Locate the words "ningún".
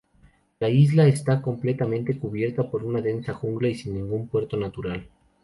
3.93-4.27